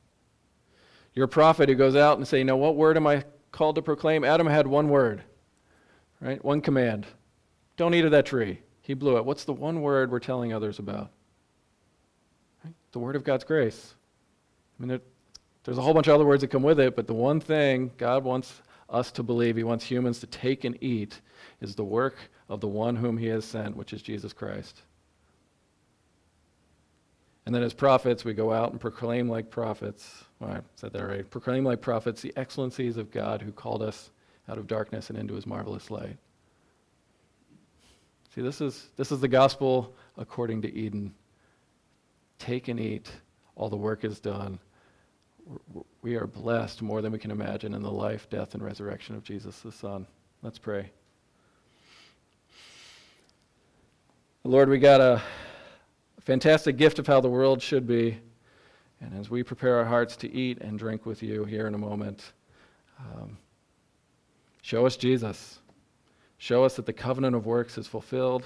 [1.14, 3.76] You're a prophet who goes out and say, you know, what word am I called
[3.76, 4.24] to proclaim?
[4.24, 5.22] Adam had one word,
[6.20, 6.44] right?
[6.44, 7.06] One command.
[7.78, 8.60] Don't eat of that tree.
[8.82, 9.26] He blew it.
[9.26, 11.12] What's the one word we're telling others about?
[12.66, 12.74] Right?
[12.92, 13.94] The word of God's grace.
[14.80, 15.00] I mean,
[15.64, 17.92] there's a whole bunch of other words that come with it, but the one thing
[17.98, 21.20] God wants us to believe, He wants humans to take and eat,
[21.62, 22.16] is the work
[22.50, 24.82] of the one whom He has sent, which is Jesus Christ.
[27.46, 30.24] And then as prophets, we go out and proclaim like prophets.
[30.40, 31.30] Well, I said that right.
[31.30, 34.12] Proclaim like prophets the excellencies of God who called us
[34.48, 36.18] out of darkness and into his marvelous light.
[38.34, 41.14] See, this is, this is the gospel according to Eden.
[42.40, 43.12] Take and eat.
[43.56, 44.60] All the work is done.
[46.02, 49.24] We are blessed more than we can imagine in the life, death, and resurrection of
[49.24, 50.08] Jesus the Son.
[50.42, 50.92] Let's pray.
[54.44, 55.22] Lord, we got a
[56.22, 58.20] fantastic gift of how the world should be.
[59.02, 61.78] And as we prepare our hearts to eat and drink with you here in a
[61.78, 62.32] moment,
[63.00, 63.38] um,
[64.62, 65.60] show us Jesus.
[66.38, 68.46] Show us that the covenant of works is fulfilled,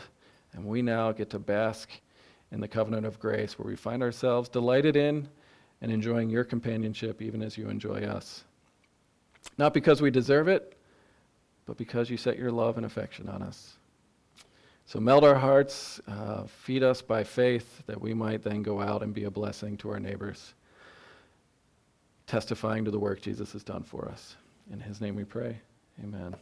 [0.53, 1.89] and we now get to bask
[2.51, 5.27] in the covenant of grace where we find ourselves delighted in
[5.81, 8.43] and enjoying your companionship even as you enjoy us.
[9.57, 10.77] Not because we deserve it,
[11.65, 13.77] but because you set your love and affection on us.
[14.85, 19.03] So melt our hearts, uh, feed us by faith that we might then go out
[19.03, 20.53] and be a blessing to our neighbors,
[22.25, 24.37] testifying to the work Jesus has done for us.
[24.71, 25.59] In his name we pray.
[26.01, 26.35] Amen.